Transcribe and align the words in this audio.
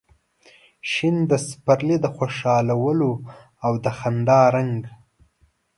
شین 0.91 1.15
د 1.31 1.33
سپرلي 1.47 1.97
د 2.01 2.05
خوشحالو 2.15 3.11
او 3.65 3.73
د 3.83 3.85
خندا 3.97 4.41
رنګ 4.55 4.77